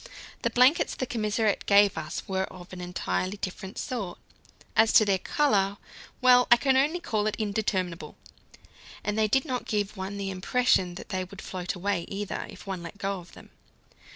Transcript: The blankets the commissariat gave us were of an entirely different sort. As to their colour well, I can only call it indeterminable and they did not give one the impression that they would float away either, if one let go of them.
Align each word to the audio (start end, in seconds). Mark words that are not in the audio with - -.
The 0.41 0.49
blankets 0.49 0.95
the 0.95 1.05
commissariat 1.05 1.67
gave 1.67 1.95
us 1.95 2.27
were 2.27 2.45
of 2.45 2.73
an 2.73 2.81
entirely 2.81 3.37
different 3.37 3.77
sort. 3.77 4.17
As 4.75 4.93
to 4.93 5.05
their 5.05 5.19
colour 5.19 5.77
well, 6.21 6.47
I 6.49 6.57
can 6.57 6.75
only 6.75 6.99
call 6.99 7.27
it 7.27 7.35
indeterminable 7.37 8.17
and 9.03 9.15
they 9.15 9.27
did 9.27 9.45
not 9.45 9.65
give 9.67 9.95
one 9.95 10.17
the 10.17 10.31
impression 10.31 10.95
that 10.95 11.09
they 11.09 11.23
would 11.23 11.39
float 11.43 11.75
away 11.75 12.05
either, 12.07 12.47
if 12.49 12.65
one 12.65 12.81
let 12.81 12.97
go 12.97 13.19
of 13.19 13.33
them. 13.33 13.51